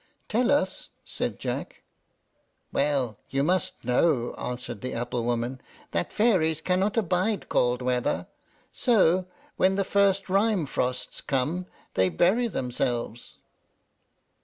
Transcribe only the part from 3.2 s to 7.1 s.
you must know," answered the apple woman, "that fairies cannot